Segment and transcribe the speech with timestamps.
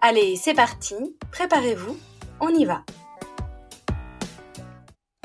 [0.00, 0.94] Allez, c'est parti,
[1.32, 1.96] préparez-vous,
[2.40, 2.84] on y va.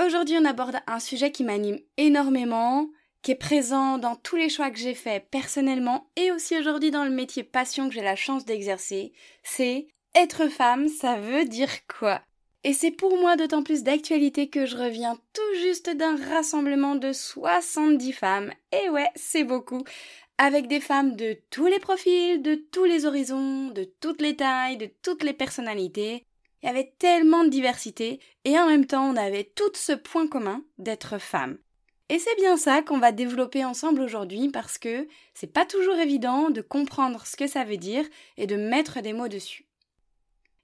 [0.04, 2.90] Aujourd'hui, on aborde un sujet qui m'anime énormément,
[3.22, 7.04] qui est présent dans tous les choix que j'ai faits personnellement et aussi aujourd'hui dans
[7.04, 9.14] le métier passion que j'ai la chance d'exercer,
[9.44, 12.22] c'est être femme, ça veut dire quoi?
[12.64, 17.14] Et c'est pour moi d'autant plus d'actualité que je reviens tout juste d'un rassemblement de
[17.14, 19.84] 70 femmes, et ouais, c'est beaucoup,
[20.38, 24.78] avec des femmes de tous les profils, de tous les horizons, de toutes les tailles,
[24.78, 26.26] de toutes les personnalités.
[26.62, 30.28] Il y avait tellement de diversité, et en même temps on avait tout ce point
[30.28, 31.58] commun d'être femme.
[32.10, 36.50] Et c'est bien ça qu'on va développer ensemble aujourd'hui parce que c'est pas toujours évident
[36.50, 38.06] de comprendre ce que ça veut dire
[38.38, 39.66] et de mettre des mots dessus.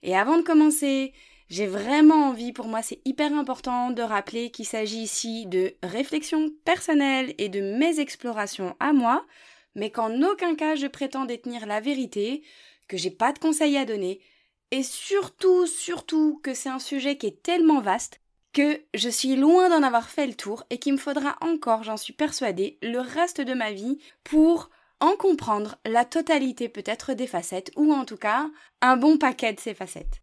[0.04, 1.14] Et avant de commencer,
[1.50, 6.52] j'ai vraiment envie, pour moi c'est hyper important de rappeler qu'il s'agit ici de réflexion
[6.66, 9.26] personnelle et de mes explorations à moi,
[9.75, 12.44] mais qu'en aucun cas je prétends détenir la vérité,
[12.88, 14.22] que j'ai pas de conseils à donner,
[14.72, 18.22] et surtout, surtout que c'est un sujet qui est tellement vaste
[18.53, 21.98] que je suis loin d'en avoir fait le tour et qu'il me faudra encore, j'en
[21.98, 27.72] suis persuadée, le reste de ma vie pour en comprendre la totalité peut-être des facettes,
[27.76, 28.50] ou en tout cas
[28.81, 30.22] un bon paquet de ces facettes.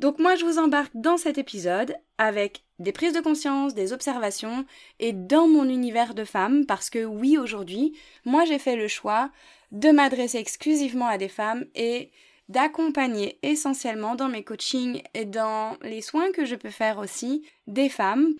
[0.00, 4.64] Donc moi je vous embarque dans cet épisode avec des prises de conscience, des observations
[4.98, 9.30] et dans mon univers de femme parce que oui aujourd'hui, moi j'ai fait le choix
[9.70, 12.10] de m'adresser exclusivement à des femmes et
[12.48, 17.88] d'accompagner essentiellement dans mes coachings et dans les soins que je peux faire aussi des
[17.88, 18.34] femmes.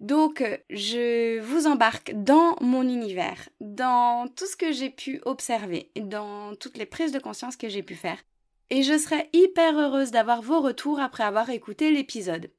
[0.00, 6.56] Donc je vous embarque dans mon univers, dans tout ce que j'ai pu observer, dans
[6.56, 8.18] toutes les prises de conscience que j'ai pu faire
[8.72, 12.50] et je serai hyper heureuse d'avoir vos retours après avoir écouté l'épisode.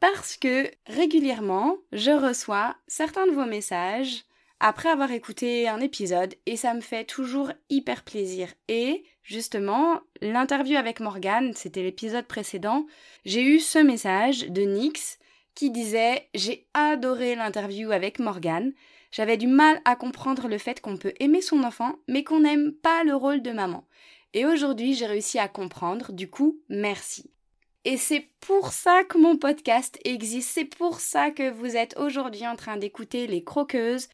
[0.00, 4.24] Parce que régulièrement, je reçois certains de vos messages
[4.58, 8.48] après avoir écouté un épisode et ça me fait toujours hyper plaisir.
[8.68, 12.86] Et justement, l'interview avec Morgane, c'était l'épisode précédent,
[13.24, 15.18] j'ai eu ce message de Nix
[15.54, 18.72] qui disait J'ai adoré l'interview avec Morgane.
[19.12, 22.72] J'avais du mal à comprendre le fait qu'on peut aimer son enfant, mais qu'on n'aime
[22.72, 23.84] pas le rôle de maman.
[24.32, 27.30] Et aujourd'hui, j'ai réussi à comprendre, du coup, merci.
[27.84, 32.46] Et c'est pour ça que mon podcast existe, c'est pour ça que vous êtes aujourd'hui
[32.46, 34.08] en train d'écouter les croqueuses,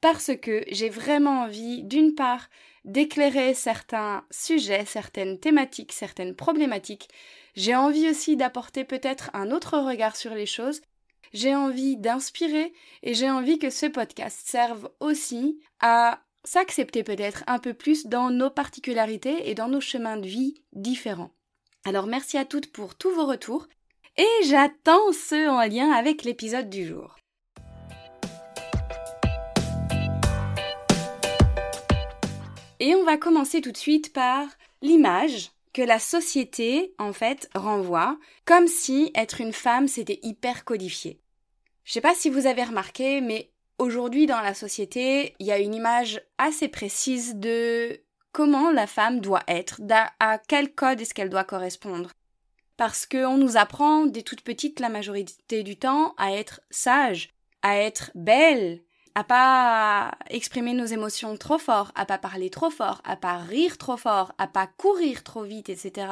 [0.00, 2.48] parce que j'ai vraiment envie, d'une part,
[2.86, 7.10] d'éclairer certains sujets, certaines thématiques, certaines problématiques.
[7.54, 10.80] J'ai envie aussi d'apporter peut-être un autre regard sur les choses.
[11.34, 12.72] J'ai envie d'inspirer
[13.02, 18.30] et j'ai envie que ce podcast serve aussi à s'accepter peut-être un peu plus dans
[18.30, 21.30] nos particularités et dans nos chemins de vie différents.
[21.84, 23.66] Alors merci à toutes pour tous vos retours
[24.16, 27.16] et j'attends ceux en lien avec l'épisode du jour.
[32.80, 34.46] Et on va commencer tout de suite par
[34.82, 41.20] l'image que la société, en fait, renvoie, comme si être une femme, c'était hyper codifié.
[41.84, 45.58] Je sais pas si vous avez remarqué, mais Aujourd'hui, dans la société, il y a
[45.58, 47.98] une image assez précise de
[48.32, 49.80] comment la femme doit être,
[50.20, 52.10] à quel code est-ce qu'elle doit correspondre.
[52.76, 57.30] Parce qu'on nous apprend dès toute petite la majorité du temps à être sage,
[57.62, 58.80] à être belle,
[59.14, 63.76] à pas exprimer nos émotions trop fort, à pas parler trop fort, à pas rire
[63.76, 66.06] trop fort, à pas courir trop vite, etc.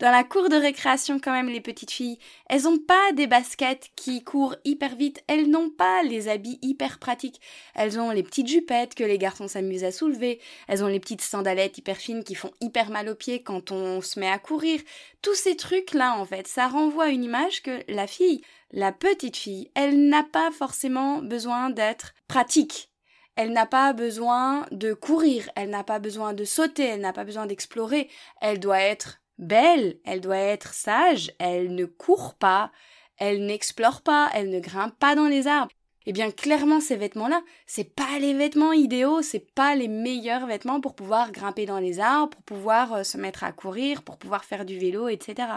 [0.00, 2.18] Dans la cour de récréation, quand même, les petites filles,
[2.48, 6.98] elles ont pas des baskets qui courent hyper vite, elles n'ont pas les habits hyper
[6.98, 7.40] pratiques.
[7.74, 11.22] Elles ont les petites jupettes que les garçons s'amusent à soulever, elles ont les petites
[11.22, 14.80] sandalettes hyper fines qui font hyper mal aux pieds quand on se met à courir.
[15.22, 18.42] Tous ces trucs-là, en fait, ça renvoie une image que la fille,
[18.72, 22.90] la petite fille, elle n'a pas forcément besoin d'être pratique.
[23.36, 27.24] Elle n'a pas besoin de courir, elle n'a pas besoin de sauter, elle n'a pas
[27.24, 28.08] besoin d'explorer,
[28.40, 32.70] elle doit être belle, elle doit être sage, elle ne court pas,
[33.18, 35.72] elle n'explore pas, elle ne grimpe pas dans les arbres.
[36.06, 40.80] Eh bien, clairement, ces vêtements-là, c'est pas les vêtements idéaux, c'est pas les meilleurs vêtements
[40.80, 44.44] pour pouvoir grimper dans les arbres, pour pouvoir euh, se mettre à courir, pour pouvoir
[44.44, 45.48] faire du vélo, etc.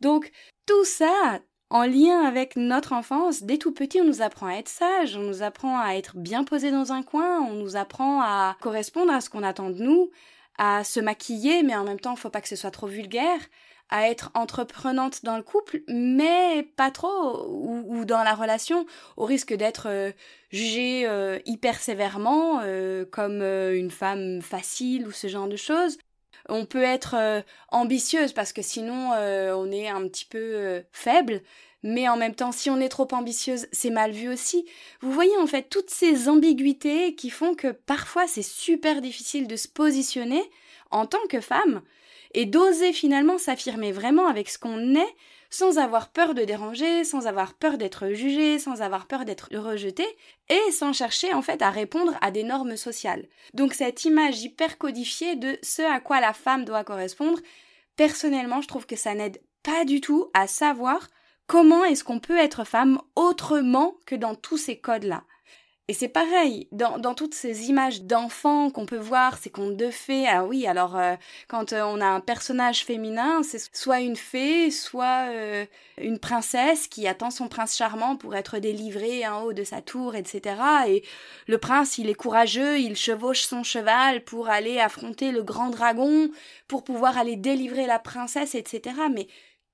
[0.00, 0.30] Donc,
[0.66, 1.40] tout ça,
[1.70, 5.22] en lien avec notre enfance, dès tout petit, on nous apprend à être sage, on
[5.22, 9.20] nous apprend à être bien posé dans un coin, on nous apprend à correspondre à
[9.20, 10.10] ce qu'on attend de nous,
[10.58, 13.40] à se maquiller, mais en même temps, faut pas que ce soit trop vulgaire,
[13.90, 19.54] à être entreprenante dans le couple, mais pas trop, ou, dans la relation, au risque
[19.54, 20.12] d'être euh,
[20.50, 25.98] jugée euh, hyper sévèrement, euh, comme une femme facile ou ce genre de choses.
[26.50, 31.42] On peut être ambitieuse parce que sinon on est un petit peu faible,
[31.82, 34.66] mais en même temps, si on est trop ambitieuse, c'est mal vu aussi.
[35.00, 39.56] Vous voyez en fait toutes ces ambiguïtés qui font que parfois c'est super difficile de
[39.56, 40.42] se positionner
[40.90, 41.82] en tant que femme
[42.34, 45.14] et d'oser finalement s'affirmer vraiment avec ce qu'on est
[45.50, 50.04] sans avoir peur de déranger, sans avoir peur d'être jugé, sans avoir peur d'être rejeté,
[50.48, 53.26] et sans chercher en fait à répondre à des normes sociales.
[53.54, 57.40] Donc cette image hyper codifiée de ce à quoi la femme doit correspondre,
[57.96, 61.08] personnellement je trouve que ça n'aide pas du tout à savoir
[61.48, 65.24] comment est-ce qu'on peut être femme autrement que dans tous ces codes-là?
[65.90, 70.26] Et c'est pareil, dans, toutes ces images d'enfants qu'on peut voir, ces contes de fées,
[70.28, 71.14] ah oui, alors euh,
[71.48, 75.64] quand euh, on a un personnage féminin, c'est soit une fée, soit euh,
[75.96, 80.14] une princesse qui attend son prince charmant pour être délivré en haut de sa tour,
[80.14, 80.56] etc.
[80.88, 81.04] Et
[81.46, 86.30] le prince, il est courageux, il chevauche son cheval pour aller affronter le grand dragon,
[86.68, 88.94] pour pouvoir aller délivrer la princesse, etc.
[89.10, 89.26] Mais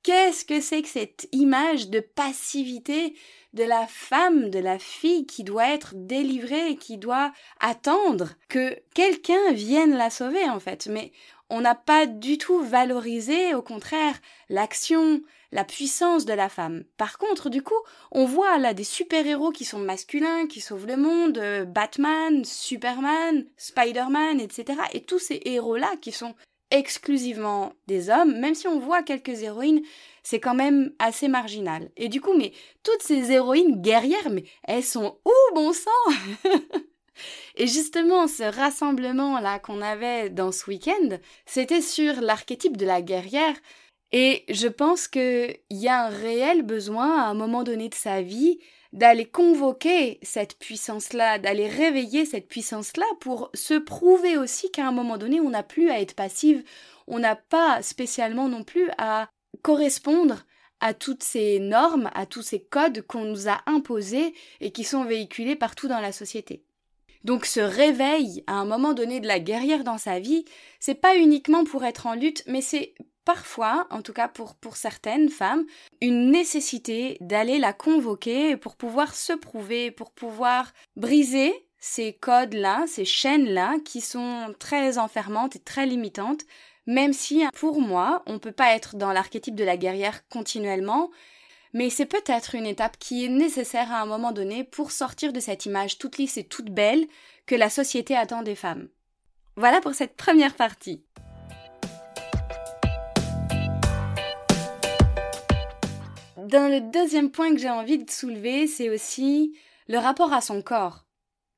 [0.04, 3.16] qu'est-ce que c'est que cette image de passivité
[3.54, 9.52] de la femme, de la fille qui doit être délivrée, qui doit attendre que quelqu'un
[9.52, 10.86] vienne la sauver en fait?
[10.86, 11.10] Mais
[11.50, 14.14] on n'a pas du tout valorisé, au contraire,
[14.48, 15.22] l'action,
[15.52, 16.84] la puissance de la femme.
[16.96, 17.74] Par contre, du coup,
[18.10, 23.46] on voit là des super-héros qui sont masculins, qui sauvent le monde, euh, Batman, Superman,
[23.56, 24.80] Spider-Man, etc.
[24.92, 26.34] Et tous ces héros-là qui sont
[26.74, 29.82] exclusivement des hommes, même si on voit quelques héroïnes,
[30.22, 31.90] c'est quand même assez marginal.
[31.96, 35.90] Et du coup, mais toutes ces héroïnes guerrières, mais elles sont où, bon sang
[37.56, 43.54] Et justement, ce rassemblement-là qu'on avait dans ce week-end, c'était sur l'archétype de la guerrière.
[44.10, 48.20] Et je pense qu'il y a un réel besoin, à un moment donné de sa
[48.22, 48.58] vie,
[48.94, 55.18] d'aller convoquer cette puissance-là, d'aller réveiller cette puissance-là pour se prouver aussi qu'à un moment
[55.18, 56.62] donné, on n'a plus à être passive,
[57.08, 59.28] on n'a pas spécialement non plus à
[59.62, 60.44] correspondre
[60.78, 65.04] à toutes ces normes, à tous ces codes qu'on nous a imposés et qui sont
[65.04, 66.64] véhiculés partout dans la société.
[67.24, 70.44] Donc ce réveil à un moment donné de la guerrière dans sa vie,
[70.78, 72.94] c'est pas uniquement pour être en lutte, mais c'est
[73.24, 75.64] parfois, en tout cas pour, pour certaines femmes,
[76.02, 83.04] une nécessité d'aller la convoquer pour pouvoir se prouver, pour pouvoir briser ces codes-là, ces
[83.04, 86.42] chaînes-là qui sont très enfermantes et très limitantes,
[86.86, 91.10] même si pour moi, on peut pas être dans l'archétype de la guerrière continuellement,
[91.74, 95.40] mais c'est peut-être une étape qui est nécessaire à un moment donné pour sortir de
[95.40, 97.04] cette image toute lisse et toute belle
[97.46, 98.88] que la société attend des femmes.
[99.56, 101.04] Voilà pour cette première partie.
[106.36, 110.62] Dans le deuxième point que j'ai envie de soulever, c'est aussi le rapport à son
[110.62, 111.04] corps.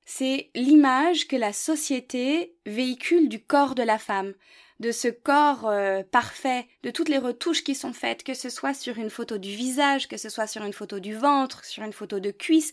[0.07, 4.33] C'est l'image que la société véhicule du corps de la femme,
[4.81, 8.75] de ce corps euh, parfait, de toutes les retouches qui sont faites, que ce soit
[8.75, 11.93] sur une photo du visage, que ce soit sur une photo du ventre, sur une
[11.93, 12.73] photo de cuisse,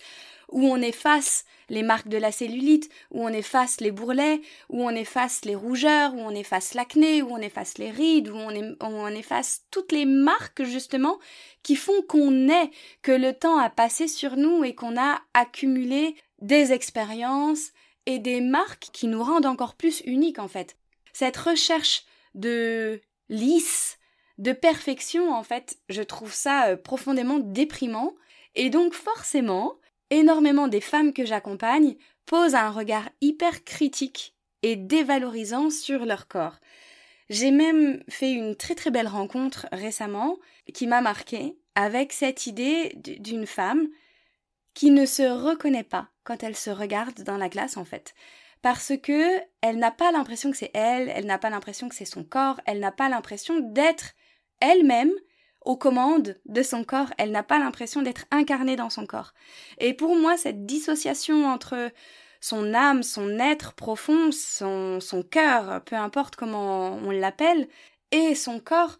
[0.51, 4.89] où on efface les marques de la cellulite, où on efface les bourrelets, où on
[4.89, 9.07] efface les rougeurs, où on efface l'acné, où on efface les rides, où on, on
[9.07, 11.19] efface toutes les marques justement
[11.63, 12.69] qui font qu'on est,
[13.01, 17.71] que le temps a passé sur nous et qu'on a accumulé des expériences
[18.05, 20.75] et des marques qui nous rendent encore plus uniques en fait
[21.13, 22.05] cette recherche
[22.35, 23.97] de lisse,
[24.37, 28.13] de perfection, en fait, je trouve ça euh, profondément déprimant.
[28.55, 29.75] Et donc forcément,
[30.09, 36.57] énormément des femmes que j'accompagne posent un regard hyper critique et dévalorisant sur leur corps.
[37.29, 40.37] J'ai même fait une très très belle rencontre récemment
[40.73, 43.87] qui m'a marquée avec cette idée d'une femme
[44.73, 48.13] qui ne se reconnaît pas quand elle se regarde dans la glace en fait
[48.63, 52.05] parce que elle n'a pas l'impression que c'est elle, elle n'a pas l'impression que c'est
[52.05, 54.13] son corps, elle n'a pas l'impression d'être
[54.61, 55.11] elle-même
[55.65, 59.33] aux commandes de son corps, elle n'a pas l'impression d'être incarnée dans son corps.
[59.79, 61.91] Et pour moi, cette dissociation entre
[62.39, 67.67] son âme, son être profond, son, son cœur, peu importe comment on l'appelle,
[68.11, 68.97] et son corps,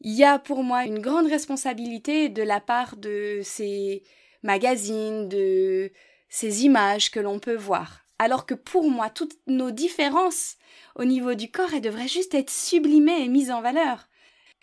[0.00, 4.02] il y a pour moi une grande responsabilité de la part de ces
[4.42, 5.92] magazines, de
[6.30, 10.56] ces images que l'on peut voir alors que pour moi, toutes nos différences
[10.96, 14.08] au niveau du corps, elles devraient juste être sublimées et mises en valeur.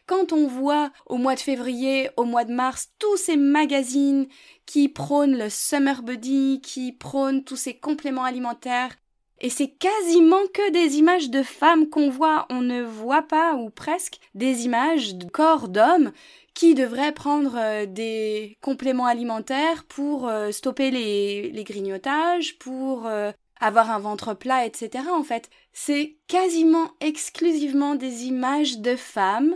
[0.06, 4.27] Quand on voit au mois de février, au mois de mars, tous ces magazines
[4.65, 8.96] qui prônent le summer body, qui prônent tous ces compléments alimentaires
[9.41, 13.69] Et c'est quasiment que des images de femmes qu'on voit, on ne voit pas, ou
[13.69, 16.12] presque, des images de corps d'hommes
[16.53, 23.31] qui devraient prendre euh, des compléments alimentaires pour euh, stopper les, les, grignotages, pour euh,
[23.62, 25.05] avoir un ventre plat, etc.
[25.10, 29.55] En fait, c'est quasiment exclusivement des images de femmes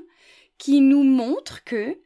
[0.58, 1.98] qui nous montrent que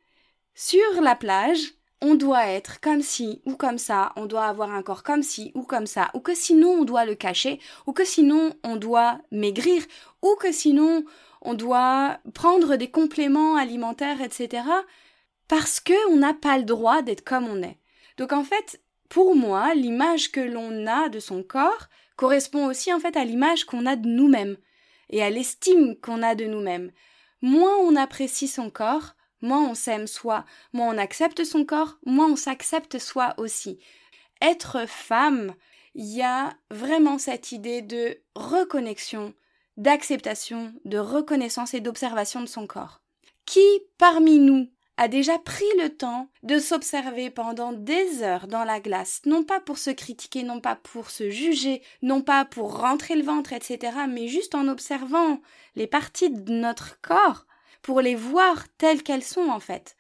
[0.55, 4.83] sur la plage, on doit être comme ci ou comme ça, on doit avoir un
[4.83, 8.05] corps comme ci ou comme ça, ou que sinon on doit le cacher, ou que
[8.05, 9.83] sinon on doit maigrir,
[10.21, 11.05] ou que sinon
[11.41, 14.63] on doit prendre des compléments alimentaires, etc.
[15.47, 17.79] parce que on n'a pas le droit d'être comme on est.
[18.17, 22.99] Donc en fait, pour moi, l'image que l'on a de son corps correspond aussi en
[22.99, 24.57] fait à l'image qu'on a de nous-mêmes
[25.09, 26.91] et à l'estime qu'on a de nous-mêmes.
[27.41, 32.31] Moins on apprécie son corps, moins on s'aime soi, moins on accepte son corps, moins
[32.31, 33.79] on s'accepte soi aussi.
[34.41, 35.53] Être femme,
[35.95, 39.33] il y a vraiment cette idée de reconnexion,
[39.77, 43.01] d'acceptation, de reconnaissance et d'observation de son corps.
[43.45, 43.65] Qui
[43.97, 49.21] parmi nous a déjà pris le temps de s'observer pendant des heures dans la glace,
[49.25, 53.23] non pas pour se critiquer, non pas pour se juger, non pas pour rentrer le
[53.23, 55.39] ventre, etc., mais juste en observant
[55.75, 57.45] les parties de notre corps
[57.87, 59.95] pour les voir telles qu'elles sont en fait.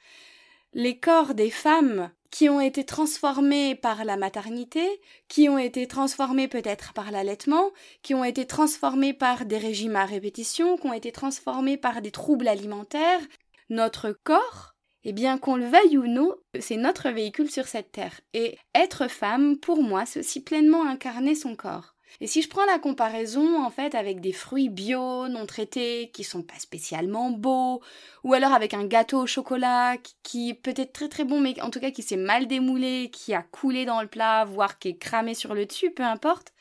[0.73, 4.85] Les corps des femmes qui ont été transformés par la maternité,
[5.29, 10.03] qui ont été transformés peut-être par l'allaitement, qui ont été transformés par des régimes à
[10.03, 13.21] répétition, qui ont été transformés par des troubles alimentaires.
[13.69, 14.75] Notre corps,
[15.05, 18.19] eh bien qu'on le veuille ou non, c'est notre véhicule sur cette terre.
[18.33, 21.95] Et être femme, pour moi, c'est aussi pleinement incarner son corps.
[22.21, 26.23] Et si je prends la comparaison en fait avec des fruits bio non traités qui
[26.23, 27.81] sont pas spécialement beaux,
[28.23, 31.69] ou alors avec un gâteau au chocolat qui, peut être très très bon mais en
[31.69, 34.97] tout cas qui s'est mal démoulé, qui a coulé dans le plat, voire qui est
[34.97, 36.53] cramé sur le dessus, peu importe,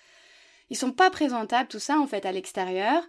[0.70, 3.02] ils sont pas présentables tout ça en fait à l'extérieur.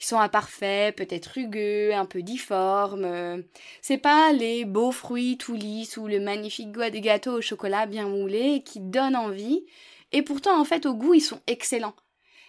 [0.00, 3.42] Ils sont imparfaits, peut-être rugueux, un peu difformes.
[3.82, 8.62] C'est pas les beaux fruits tout lisses ou le magnifique gâteau au chocolat bien moulé
[8.62, 9.64] qui donnent envie.
[10.12, 11.94] Et pourtant, en fait, au goût, ils sont excellents.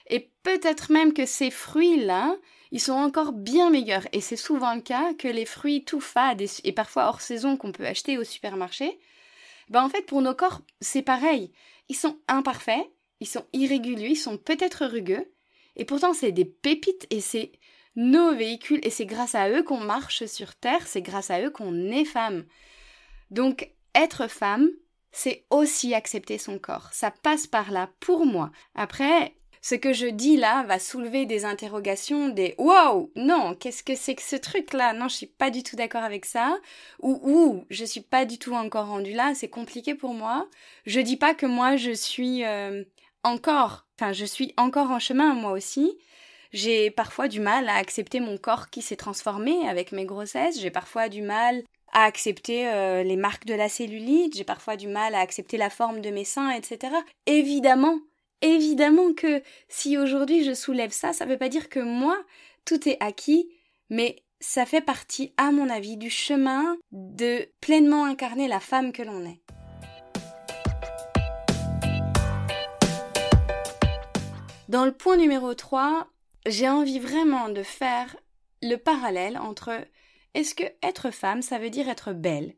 [0.07, 2.35] Et peut-être même que ces fruits-là,
[2.71, 4.07] ils sont encore bien meilleurs.
[4.13, 7.71] Et c'est souvent le cas que les fruits tout fades et, parfois hors saison qu'on
[7.71, 8.99] peut acheter au supermarché,
[9.69, 11.51] ben en fait, pour nos corps, c'est pareil.
[11.89, 12.89] Ils sont imparfaits,
[13.19, 15.31] ils sont irréguliers, ils sont peut-être rugueux.
[15.75, 17.51] Et pourtant, c'est des pépites et c'est
[17.95, 21.49] nos véhicules et c'est grâce à eux qu'on marche sur Terre, c'est grâce à eux
[21.49, 22.45] qu'on est femme.
[23.29, 24.69] Donc, être femme,
[25.11, 26.89] c'est aussi accepter son corps.
[26.91, 28.51] Ça passe par là pour moi.
[28.75, 33.95] Après, ce que je dis là va soulever des interrogations, des wow, non, qu'est-ce que
[33.95, 36.57] c'est que ce truc là Non, je suis pas du tout d'accord avec ça.
[36.99, 40.47] Ou ou je suis pas du tout encore rendu là, c'est compliqué pour moi.
[40.85, 42.83] Je dis pas que moi je suis euh,
[43.23, 45.95] encore, enfin je suis encore en chemin moi aussi.
[46.53, 50.59] J'ai parfois du mal à accepter mon corps qui s'est transformé avec mes grossesses.
[50.59, 54.87] J'ai parfois du mal à accepter euh, les marques de la cellulite, j'ai parfois du
[54.87, 56.93] mal à accepter la forme de mes seins, etc.
[57.25, 57.99] Évidemment,
[58.41, 62.17] évidemment que si aujourd'hui je soulève ça, ça ne veut pas dire que moi,
[62.65, 63.49] tout est acquis,
[63.89, 69.03] mais ça fait partie, à mon avis, du chemin de pleinement incarner la femme que
[69.03, 69.41] l'on est.
[74.67, 76.07] Dans le point numéro 3,
[76.45, 78.15] j'ai envie vraiment de faire
[78.61, 79.71] le parallèle entre
[80.33, 82.55] est-ce que être femme, ça veut dire être belle?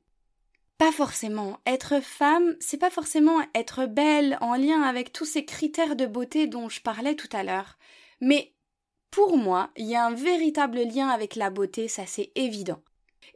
[0.78, 1.60] Pas forcément.
[1.66, 6.48] Être femme, c'est pas forcément être belle en lien avec tous ces critères de beauté
[6.48, 7.78] dont je parlais tout à l'heure.
[8.22, 8.54] Mais
[9.12, 12.82] pour moi, il y a un véritable lien avec la beauté, ça c'est évident.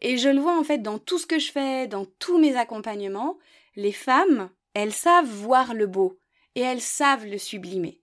[0.02, 2.56] Et je le vois en fait dans tout ce que je fais, dans tous mes
[2.56, 3.38] accompagnements,
[3.76, 6.20] les femmes, elles savent voir le beau
[6.56, 8.02] et elles savent le sublimer.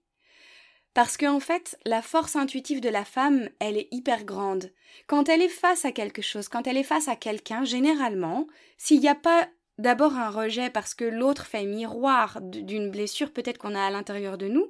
[0.95, 4.71] Parce qu'en en fait, la force intuitive de la femme, elle est hyper grande.
[5.07, 8.47] Quand elle est face à quelque chose, quand elle est face à quelqu'un, généralement,
[8.77, 13.57] s'il n'y a pas d'abord un rejet parce que l'autre fait miroir d'une blessure peut-être
[13.57, 14.69] qu'on a à l'intérieur de nous,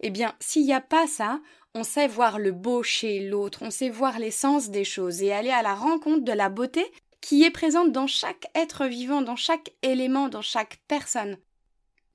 [0.00, 1.40] eh bien, s'il n'y a pas ça,
[1.74, 5.48] on sait voir le beau chez l'autre, on sait voir l'essence des choses et aller
[5.48, 6.84] à la rencontre de la beauté
[7.22, 11.38] qui est présente dans chaque être vivant, dans chaque élément, dans chaque personne.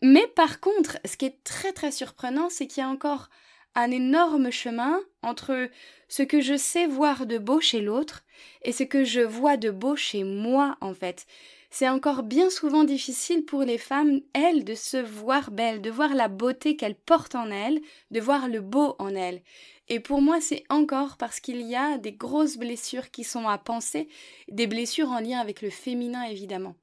[0.01, 3.29] Mais par contre, ce qui est très très surprenant, c'est qu'il y a encore
[3.75, 5.69] un énorme chemin entre
[6.07, 8.23] ce que je sais voir de beau chez l'autre
[8.63, 11.25] et ce que je vois de beau chez moi en fait.
[11.69, 16.15] C'est encore bien souvent difficile pour les femmes, elles, de se voir belles, de voir
[16.15, 19.41] la beauté qu'elles portent en elles, de voir le beau en elles.
[19.89, 23.57] Et pour moi, c'est encore parce qu'il y a des grosses blessures qui sont à
[23.57, 24.07] penser,
[24.49, 26.75] des blessures en lien avec le féminin évidemment.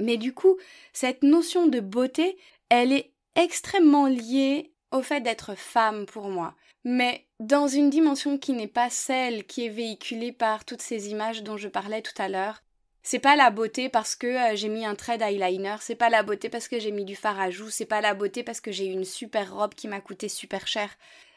[0.00, 0.56] Mais du coup,
[0.92, 2.38] cette notion de beauté,
[2.70, 8.52] elle est extrêmement liée au fait d'être femme pour moi, mais dans une dimension qui
[8.52, 12.28] n'est pas celle qui est véhiculée par toutes ces images dont je parlais tout à
[12.28, 12.62] l'heure.
[13.02, 16.22] C'est pas la beauté parce que euh, j'ai mis un trait d'eyeliner, c'est pas la
[16.22, 18.72] beauté parce que j'ai mis du fard à joues, c'est pas la beauté parce que
[18.72, 20.90] j'ai une super robe qui m'a coûté super cher.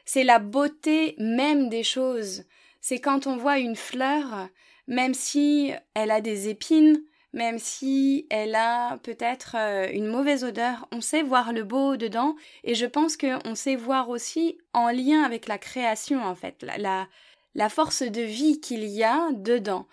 [0.05, 2.43] C'est la beauté même des choses.
[2.81, 4.49] C'est quand on voit une fleur,
[4.87, 7.01] même si elle a des épines,
[7.33, 12.35] même si elle a peut-être euh, une mauvaise odeur, on sait voir le beau dedans
[12.63, 17.69] et je pense qu'on sait voir aussi en lien avec la création en fait, la,
[17.69, 19.87] force de vie qu'il y a dedans.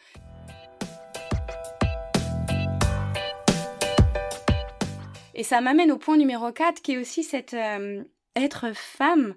[5.34, 8.04] Et ça m'amène au point numéro 4 qui est aussi cette euh,
[8.36, 9.34] être femme,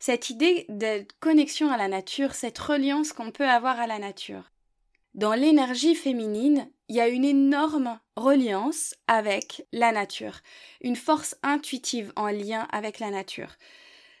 [0.00, 4.50] cette idée de connexion à la nature, cette reliance qu'on peut avoir à la nature.
[5.16, 10.40] Dans l'énergie féminine, il y a une énorme reliance avec la nature,
[10.82, 13.48] une force intuitive en lien avec la nature.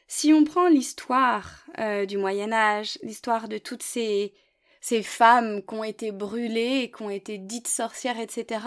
[0.08, 4.32] Si on prend l'histoire euh, du Moyen Âge, l'histoire de toutes ces,
[4.80, 8.60] ces femmes qui ont été brûlées, qui ont été dites sorcières, etc.,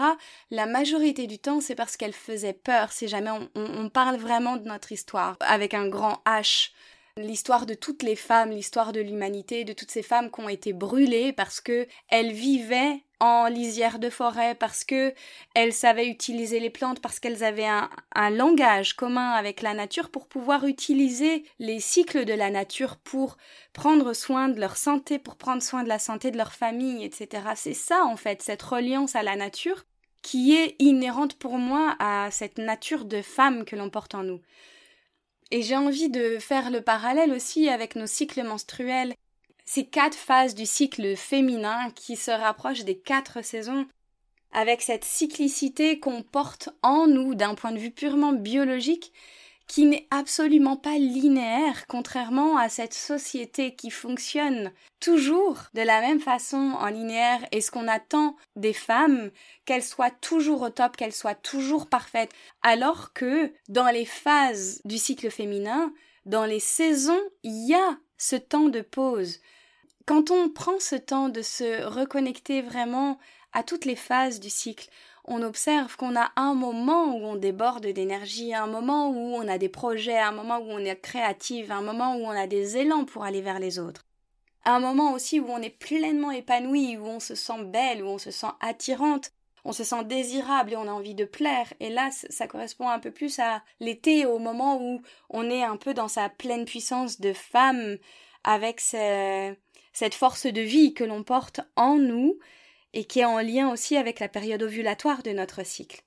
[0.52, 4.68] la majorité du temps, c'est parce qu'elles faisaient peur, si jamais on parle vraiment de
[4.68, 6.70] notre histoire, avec un grand H
[7.16, 10.72] l'histoire de toutes les femmes, l'histoire de l'humanité, de toutes ces femmes qui ont été
[10.72, 15.14] brûlées parce que elles vivaient en lisière de forêt, parce que
[15.54, 20.10] elles savaient utiliser les plantes, parce qu'elles avaient un, un, langage commun avec la nature
[20.10, 23.36] pour pouvoir utiliser les cycles de la nature pour
[23.74, 27.42] prendre soin de leur santé, pour prendre soin de la santé de leur famille, etc.
[27.56, 29.84] C'est ça en fait, cette reliance à la nature
[30.22, 34.40] qui est inhérente pour moi à cette nature de femme que l'on porte en nous.
[35.50, 39.14] Et j'ai envie de faire le parallèle aussi avec nos cycles menstruels.
[39.64, 43.86] Ces quatre phases du cycle féminin qui se rapprochent des quatre saisons,
[44.52, 49.12] avec cette cyclicité qu'on porte en nous d'un point de vue purement biologique,
[49.70, 56.18] qui n'est absolument pas linéaire, contrairement à cette société qui fonctionne toujours de la même
[56.18, 59.30] façon en linéaire et ce qu'on attend des femmes,
[59.66, 64.98] qu'elles soient toujours au top, qu'elles soient toujours parfaites, alors que dans les phases du
[64.98, 65.92] cycle féminin,
[66.26, 69.38] dans les saisons, il y a ce temps de pause.
[70.04, 73.20] Quand on prend ce temps de se reconnecter vraiment
[73.52, 74.88] à toutes les phases du cycle,
[75.24, 79.58] on observe qu'on a un moment où on déborde d'énergie, un moment où on a
[79.58, 83.04] des projets, un moment où on est créative, un moment où on a des élans
[83.04, 84.06] pour aller vers les autres.
[84.64, 88.18] Un moment aussi où on est pleinement épanoui, où on se sent belle, où on
[88.18, 89.32] se sent attirante,
[89.64, 91.72] on se sent désirable et on a envie de plaire.
[91.80, 95.76] Et là, ça correspond un peu plus à l'été, au moment où on est un
[95.76, 97.98] peu dans sa pleine puissance de femme,
[98.42, 102.38] avec cette force de vie que l'on porte en nous
[102.94, 106.02] et qui est en lien aussi avec la période ovulatoire de notre cycle.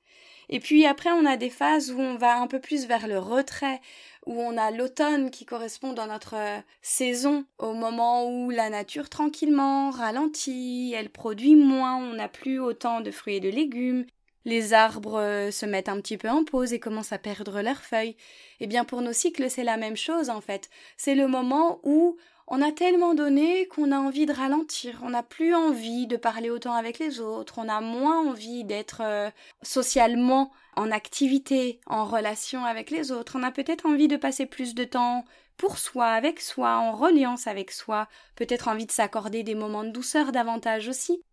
[0.49, 3.17] Et puis après, on a des phases où on va un peu plus vers le
[3.17, 3.79] retrait,
[4.25, 9.09] où on a l'automne qui correspond dans notre euh, saison, au moment où la nature
[9.09, 14.05] tranquillement ralentit, elle produit moins, on n'a plus autant de fruits et de légumes,
[14.45, 17.81] les arbres euh, se mettent un petit peu en pause et commencent à perdre leurs
[17.81, 18.15] feuilles.
[18.59, 20.69] Eh bien pour nos cycles, c'est la même chose en fait.
[20.97, 22.17] C'est le moment où
[22.55, 26.51] on a tellement donné qu'on a envie de ralentir, on n'a plus envie de parler
[26.51, 29.31] autant avec les autres, on a moins envie d'être euh,
[29.63, 34.75] socialement en activité, en relation avec les autres, on a peut-être envie de passer plus
[34.75, 35.25] de temps
[35.57, 39.89] pour soi, avec soi, en reliance avec soi, peut-être envie de s'accorder des moments de
[39.89, 41.23] douceur davantage aussi.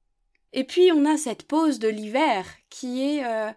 [0.54, 3.50] Et puis on a cette pause de l'hiver qui est euh,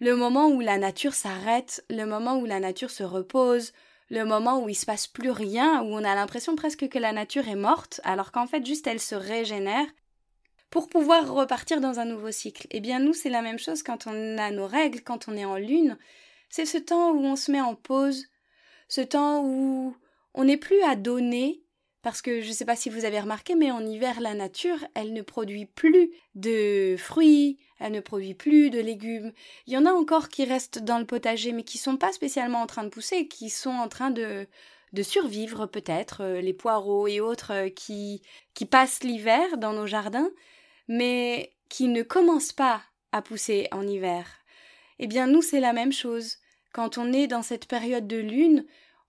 [0.00, 3.72] le moment où la nature s'arrête, le moment où la nature se repose,
[4.08, 7.12] le moment où il se passe plus rien, où on a l'impression presque que la
[7.12, 9.86] nature est morte, alors qu'en fait juste elle se régénère,
[10.70, 12.66] pour pouvoir repartir dans un nouveau cycle.
[12.70, 15.44] Eh bien nous c'est la même chose quand on a nos règles, quand on est
[15.44, 15.98] en lune,
[16.48, 18.26] c'est ce temps où on se met en pause,
[18.88, 19.96] ce temps où
[20.34, 21.62] on n'est plus à donner,
[22.06, 24.78] parce que je ne sais pas si vous avez remarqué, mais en hiver, la nature,
[24.94, 29.32] elle ne produit plus de fruits, elle ne produit plus de légumes.
[29.66, 32.62] Il y en a encore qui restent dans le potager, mais qui sont pas spécialement
[32.62, 34.46] en train de pousser, qui sont en train de,
[34.92, 38.22] de survivre peut-être, euh, les poireaux et autres euh, qui,
[38.54, 40.30] qui passent l'hiver dans nos jardins,
[40.86, 44.28] mais qui ne commencent pas à pousser en hiver.
[45.00, 46.36] Eh bien, nous, c'est la même chose.
[46.72, 48.64] Quand on est dans cette période de lune,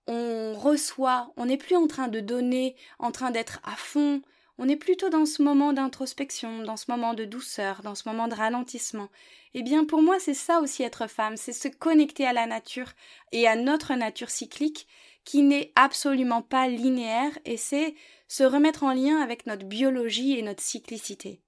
[0.07, 4.21] on reçoit, on n'est plus en train de donner, en train d'être à fond,
[4.57, 8.27] on est plutôt dans ce moment d'introspection, dans ce moment de douceur, dans ce moment
[8.27, 9.09] de ralentissement.
[9.53, 12.91] Eh bien pour moi c'est ça aussi être femme, c'est se connecter à la nature
[13.31, 14.87] et à notre nature cyclique
[15.25, 17.95] qui n'est absolument pas linéaire et c'est
[18.27, 21.41] se remettre en lien avec notre biologie et notre cyclicité.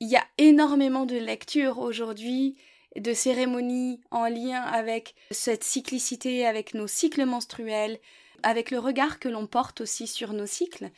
[0.00, 2.58] Il y a énormément de lectures aujourd'hui
[3.00, 7.98] de cérémonies en lien avec cette cyclicité, avec nos cycles menstruels,
[8.42, 10.90] avec le regard que l'on porte aussi sur nos cycles.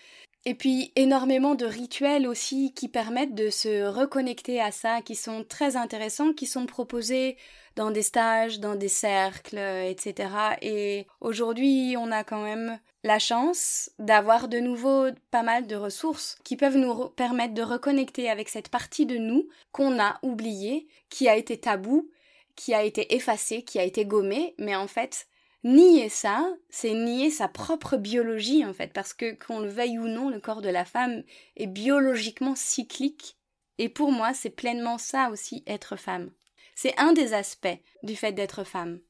[0.45, 5.45] Et puis énormément de rituels aussi qui permettent de se reconnecter à ça, qui sont
[5.45, 7.37] très intéressants, qui sont proposés
[7.79, 10.29] dans des stages, dans des cercles, etc.
[10.63, 16.37] Et aujourd'hui, on a quand même la chance d'avoir de nouveau pas mal de ressources
[16.43, 21.29] qui peuvent nous permettre de reconnecter avec cette partie de nous qu'on a oubliée, qui
[21.29, 22.11] a été tabou,
[22.57, 25.29] qui a été effacée, qui a été gommée, mais en fait,
[25.63, 30.09] nier ça, c'est nier sa propre biologie en fait, parce que qu'on le veuille ou
[30.09, 31.23] non, le corps de la femme
[31.57, 33.37] est biologiquement cyclique,
[33.79, 36.33] et pour moi, c'est pleinement ça aussi être femme.
[36.81, 39.01] C'est un des aspects du fait d'être femme.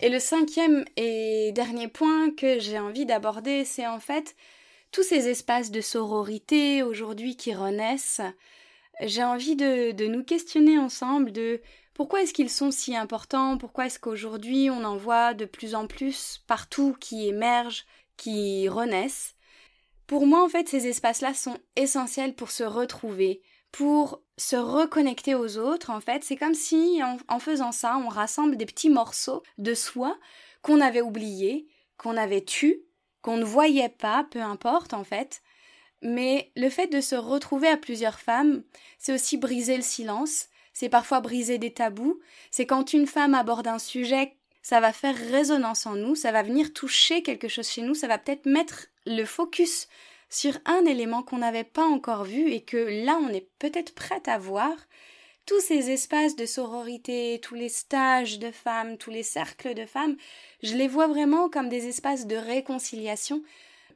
[0.00, 4.34] Et le cinquième et dernier point que j'ai envie d'aborder, c'est en fait
[4.92, 8.22] tous ces espaces de sororité aujourd'hui qui renaissent.
[9.02, 11.60] J'ai envie de, de, nous questionner ensemble de
[11.92, 15.86] pourquoi est-ce qu'ils sont si importants, pourquoi est-ce qu'aujourd'hui on en voit de plus en
[15.86, 17.84] plus partout qui émergent,
[18.16, 19.34] qui renaissent.
[20.08, 25.58] Pour moi, en fait, ces espaces-là sont essentiels pour se retrouver, pour se reconnecter aux
[25.58, 26.24] autres, en fait.
[26.24, 30.18] C'est comme si, en, faisant ça, on rassemble des petits morceaux de soi
[30.62, 31.68] qu'on avait oubliés,
[31.98, 32.86] qu'on avait tués,
[33.20, 35.42] qu'on ne voyait pas, peu importe, en fait.
[36.00, 38.62] Mais le fait de se retrouver à plusieurs femmes,
[38.98, 42.18] c'est aussi briser le silence, c'est parfois briser des tabous,
[42.50, 46.42] c'est quand une femme aborde un sujet, ça va faire résonance en nous, ça va
[46.42, 49.88] venir toucher quelque chose chez nous, ça va peut-être mettre le focus
[50.30, 54.28] sur un élément qu'on n'avait pas encore vu et que là on est peut-être prête
[54.28, 54.76] à voir,
[55.46, 60.16] tous ces espaces de sororité, tous les stages de femmes, tous les cercles de femmes,
[60.62, 63.42] je les vois vraiment comme des espaces de réconciliation.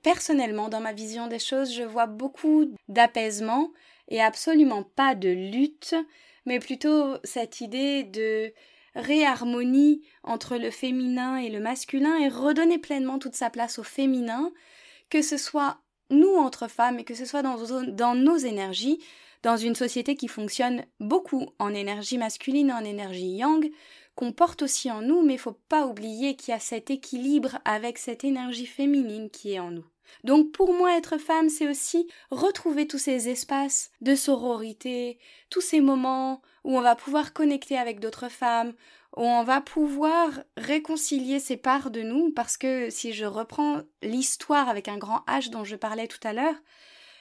[0.02, 3.70] Personnellement, dans ma vision des choses, je vois beaucoup d'apaisement
[4.08, 5.94] et absolument pas de lutte,
[6.46, 8.54] mais plutôt cette idée de
[8.94, 14.50] réharmonie entre le féminin et le masculin et redonner pleinement toute sa place au féminin,
[15.12, 15.76] que ce soit
[16.08, 18.98] nous entre femmes et que ce soit dans, nos énergies,
[19.42, 23.70] dans une société qui fonctionne beaucoup en énergie masculine, en énergie yang,
[24.14, 27.58] qu'on porte aussi en nous, mais il faut pas oublier qu'il y a cet équilibre
[27.66, 29.84] avec cette énergie féminine qui est en nous.
[30.24, 35.18] Donc pour moi être femme, c'est aussi retrouver tous ces espaces de sororité,
[35.50, 38.72] tous ces moments où on va pouvoir connecter avec d'autres femmes,
[39.16, 44.68] où on va pouvoir réconcilier ces parts de nous, parce que si je reprends l'histoire
[44.68, 46.56] avec un grand H dont je parlais tout à l'heure,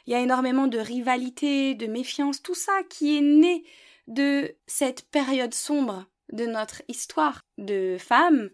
[0.07, 3.63] il y a énormément de rivalité, de méfiance, tout ça qui est né
[4.07, 8.49] de cette période sombre de notre histoire de femmes.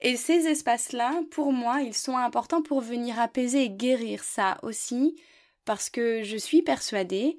[0.00, 5.20] Et ces espaces-là, pour moi, ils sont importants pour venir apaiser et guérir ça aussi,
[5.64, 7.38] parce que je suis persuadée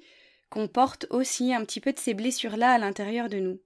[0.50, 3.60] qu'on porte aussi un petit peu de ces blessures-là à l'intérieur de nous.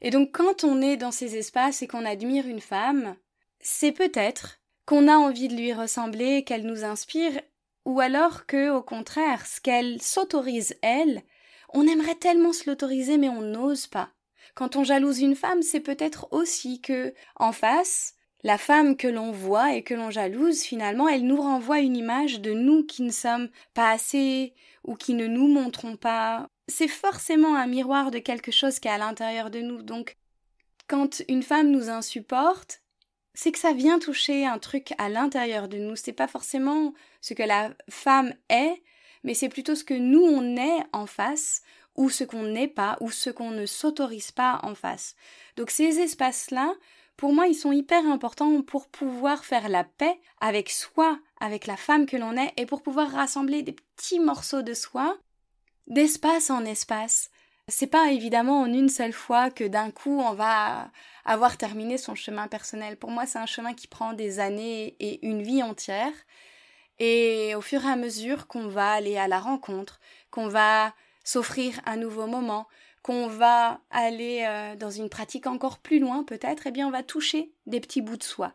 [0.00, 3.16] Et donc quand on est dans ces espaces et qu'on admire une femme,
[3.60, 7.40] c'est peut-être qu'on a envie de lui ressembler, qu'elle nous inspire,
[7.84, 11.22] ou alors que, au contraire, ce qu'elle s'autorise elle,
[11.72, 14.10] on aimerait tellement se l'autoriser mais on n'ose pas.
[14.54, 19.32] Quand on jalouse une femme, c'est peut-être aussi que, en face, la femme que l'on
[19.32, 23.10] voit et que l'on jalouse, finalement, elle nous renvoie une image de nous qui ne
[23.10, 24.52] sommes pas assez,
[24.84, 28.92] ou qui ne nous montrons pas, c'est forcément un miroir de quelque chose qui est
[28.92, 29.82] à l'intérieur de nous.
[29.82, 30.16] Donc,
[30.86, 32.82] quand une femme nous insupporte,
[33.34, 35.96] c'est que ça vient toucher un truc à l'intérieur de nous.
[35.96, 38.82] C'est pas forcément ce que la femme est,
[39.24, 41.62] mais c'est plutôt ce que nous on est en face,
[41.96, 45.14] ou ce qu'on n'est pas, ou ce qu'on ne s'autorise pas en face.
[45.56, 46.74] Donc ces espaces-là,
[47.16, 51.76] pour moi, ils sont hyper importants pour pouvoir faire la paix avec soi, avec la
[51.76, 55.18] femme que l'on est, et pour pouvoir rassembler des petits morceaux de soi
[55.86, 57.30] d'espace en espace.
[57.68, 60.90] C'est pas évidemment en une seule fois que d'un coup on va
[61.26, 62.96] avoir terminé son chemin personnel.
[62.96, 66.12] Pour moi, c'est un chemin qui prend des années et une vie entière.
[66.98, 71.78] Et au fur et à mesure qu'on va aller à la rencontre, qu'on va s'offrir
[71.84, 72.66] un nouveau moment,
[73.02, 77.02] qu'on va aller euh, dans une pratique encore plus loin peut-être, eh bien on va
[77.02, 78.54] toucher des petits bouts de soi.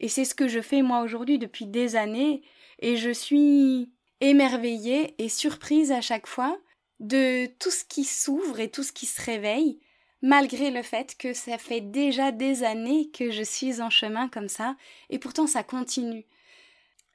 [0.00, 2.42] Et c'est ce que je fais moi aujourd'hui depuis des années,
[2.80, 6.58] et je suis émerveillée et surprise à chaque fois
[7.00, 9.80] de tout ce qui s'ouvre et tout ce qui se réveille,
[10.22, 14.48] malgré le fait que ça fait déjà des années que je suis en chemin comme
[14.48, 14.76] ça,
[15.10, 16.26] et pourtant ça continue.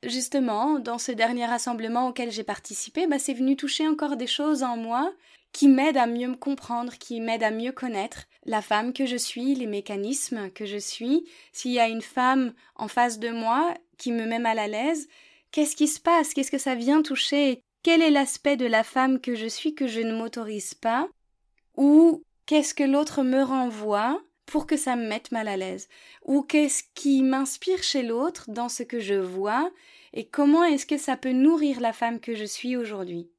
[0.03, 4.63] Justement, dans ce dernier rassemblement auquel j'ai participé, bah, c'est venu toucher encore des choses
[4.63, 5.11] en moi
[5.51, 9.17] qui m'aident à mieux me comprendre, qui m'aident à mieux connaître la femme que je
[9.17, 11.25] suis, les mécanismes que je suis.
[11.51, 15.07] S'il y a une femme en face de moi qui me met mal à l'aise,
[15.51, 16.33] qu'est-ce qui se passe?
[16.33, 17.61] Qu'est-ce que ça vient toucher?
[17.83, 21.07] Quel est l'aspect de la femme que je suis que je ne m'autorise pas?
[21.77, 25.87] Ou qu'est-ce que l'autre me renvoie pour que ça me mette mal à l'aise?
[26.25, 29.69] Ou qu'est-ce qui m'inspire chez l'autre dans ce que je vois?
[30.13, 33.29] Et comment est-ce que ça peut nourrir la femme que je suis aujourd'hui?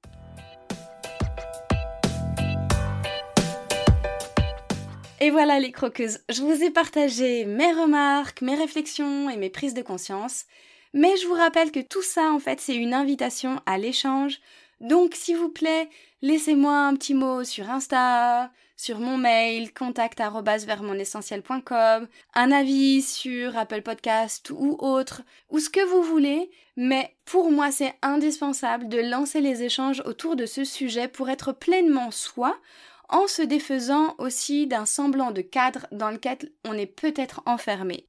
[5.22, 9.74] Et voilà les croqueuses, je vous ai partagé mes remarques, mes réflexions et mes prises
[9.74, 10.46] de conscience.
[10.94, 14.40] Mais je vous rappelle que tout ça, en fait, c'est une invitation à l'échange.
[14.80, 15.90] Donc, s'il vous plaît,
[16.22, 24.48] laissez-moi un petit mot sur Insta, sur mon mail, contact.vermonessentiel.com, un avis sur Apple Podcast
[24.48, 26.50] ou autre, ou ce que vous voulez.
[26.78, 31.52] Mais pour moi, c'est indispensable de lancer les échanges autour de ce sujet pour être
[31.52, 32.58] pleinement soi,
[33.10, 38.06] en se défaisant aussi d'un semblant de cadre dans lequel on est peut-être enfermé.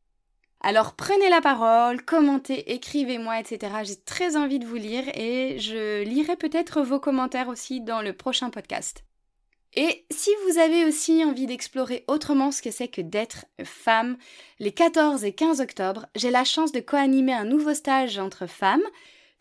[0.61, 3.73] Alors prenez la parole, commentez, écrivez-moi, etc.
[3.83, 8.13] J'ai très envie de vous lire et je lirai peut-être vos commentaires aussi dans le
[8.13, 9.03] prochain podcast.
[9.73, 14.17] Et si vous avez aussi envie d'explorer autrement ce que c'est que d'être femme,
[14.59, 18.83] les 14 et 15 octobre, j'ai la chance de co-animer un nouveau stage entre femmes.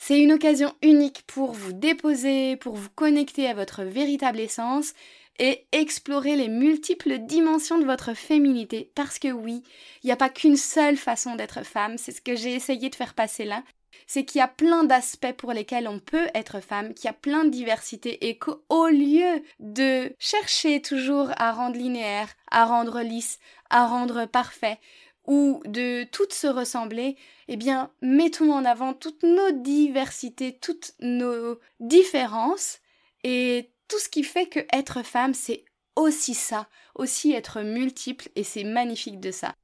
[0.03, 4.95] C'est une occasion unique pour vous déposer, pour vous connecter à votre véritable essence
[5.39, 8.91] et explorer les multiples dimensions de votre féminité.
[8.95, 9.63] Parce que oui,
[10.03, 12.95] il n'y a pas qu'une seule façon d'être femme, c'est ce que j'ai essayé de
[12.95, 13.63] faire passer là.
[14.07, 17.13] C'est qu'il y a plein d'aspects pour lesquels on peut être femme, qu'il y a
[17.13, 23.39] plein de diversité et qu'au lieu de chercher toujours à rendre linéaire, à rendre lisse,
[23.69, 24.79] à rendre parfait,
[25.27, 27.17] ou de toutes se ressembler,
[27.49, 32.81] eh bien, mettons en avant toutes nos diversités, toutes nos différences
[33.25, 35.65] et tout ce qui fait que être femme, c'est
[35.97, 39.55] aussi ça, aussi être multiple, et c'est magnifique de ça.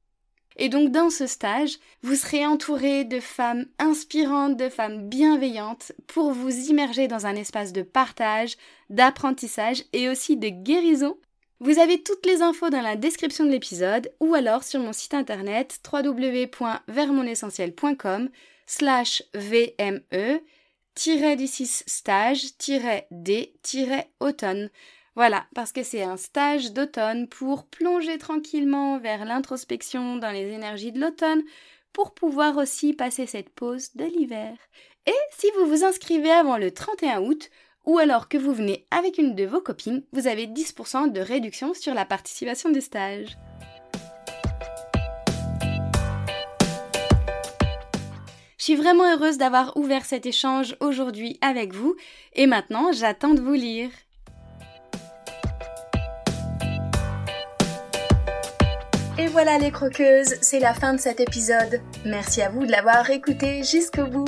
[0.57, 6.31] Et donc dans ce stage, vous serez entouré de femmes inspirantes, de femmes bienveillantes pour
[6.31, 8.57] vous immerger dans un espace de partage,
[8.89, 11.17] d'apprentissage et aussi de guérison.
[11.59, 15.15] Vous avez toutes les infos dans la description de l'épisode ou alors sur mon site
[15.15, 18.29] internet www.vermonessentiel.com
[18.67, 20.39] slash VME
[21.05, 22.43] du 6 stage
[23.11, 23.55] d
[24.19, 24.69] automne.
[25.15, 30.91] Voilà, parce que c'est un stage d'automne pour plonger tranquillement vers l'introspection dans les énergies
[30.91, 31.41] de l'automne,
[31.91, 34.55] pour pouvoir aussi passer cette pause de l'hiver.
[35.07, 37.49] Et si vous vous inscrivez avant le 31 août,
[37.87, 41.73] ou alors que vous venez avec une de vos copines, vous avez 10% de réduction
[41.73, 43.37] sur la participation du stage.
[48.57, 51.95] Je suis vraiment heureuse d'avoir ouvert cet échange aujourd'hui avec vous
[52.33, 53.89] et maintenant j'attends de vous lire.
[59.17, 61.79] Et voilà les croqueuses, c'est la fin de cet épisode.
[62.05, 64.27] Merci à vous de l'avoir écouté jusqu'au bout.